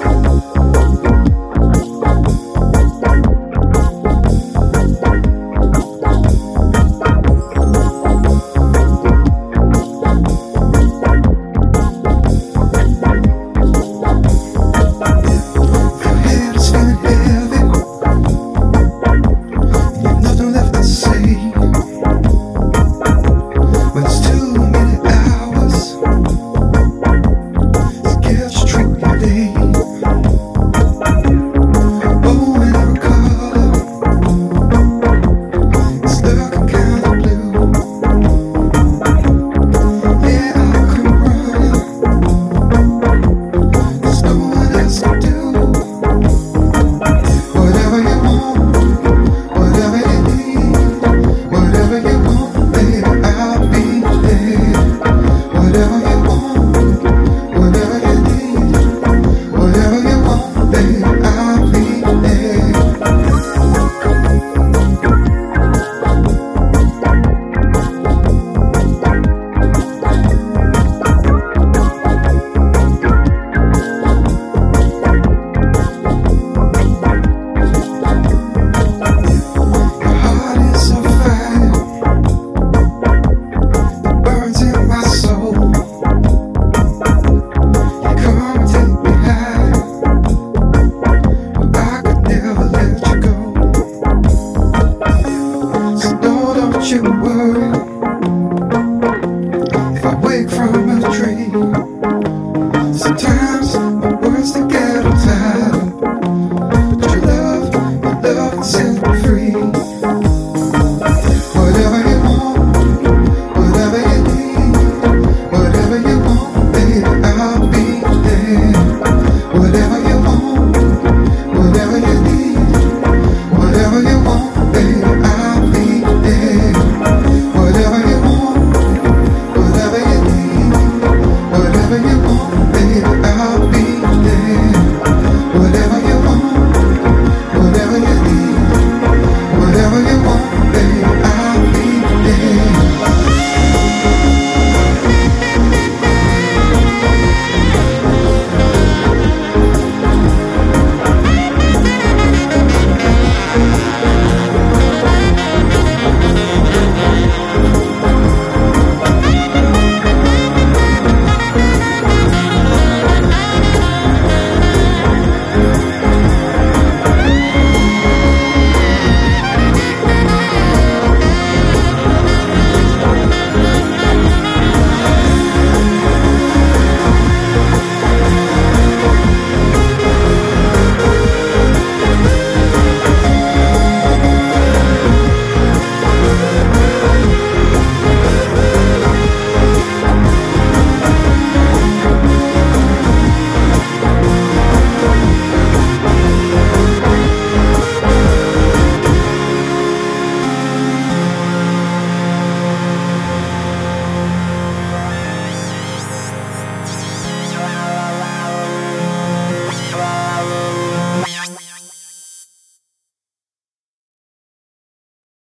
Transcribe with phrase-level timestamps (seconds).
[0.00, 0.59] Whatever